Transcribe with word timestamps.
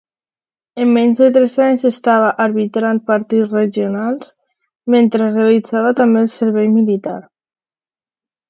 En 0.83 0.93
menys 0.93 1.19
de 1.23 1.27
tres 1.35 1.57
anys 1.65 1.85
estava 1.89 2.31
arbitrant 2.45 3.01
partits 3.11 3.53
regionals, 3.59 4.33
mentre 4.95 5.29
realitzava 5.37 5.93
també 6.01 6.25
el 6.27 6.31
servei 6.41 6.71
militar. 6.81 7.19